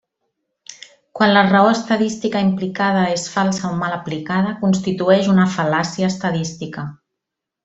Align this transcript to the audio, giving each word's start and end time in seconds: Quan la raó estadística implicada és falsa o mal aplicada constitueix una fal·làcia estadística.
Quan 1.19 1.33
la 1.33 1.43
raó 1.49 1.67
estadística 1.73 2.41
implicada 2.47 3.03
és 3.17 3.27
falsa 3.35 3.69
o 3.75 3.77
mal 3.85 3.95
aplicada 4.01 4.57
constitueix 4.65 5.31
una 5.37 5.47
fal·làcia 5.59 6.11
estadística. 6.15 6.89